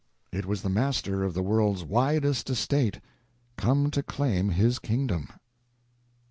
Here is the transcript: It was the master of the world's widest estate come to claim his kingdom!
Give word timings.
It 0.31 0.47
was 0.47 0.63
the 0.63 0.69
master 0.69 1.23
of 1.23 1.35
the 1.35 1.43
world's 1.43 1.83
widest 1.83 2.49
estate 2.49 3.01
come 3.55 3.91
to 3.91 4.01
claim 4.01 4.49
his 4.49 4.79
kingdom! 4.79 5.27